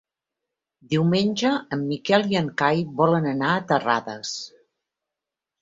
[0.93, 4.37] Diumenge en Miquel i en Cai volen anar a Terrades.